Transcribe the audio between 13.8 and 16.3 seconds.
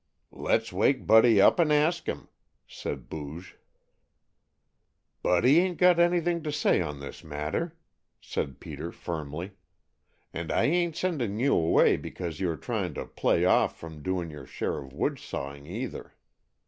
doing your share of wood sawing, neither.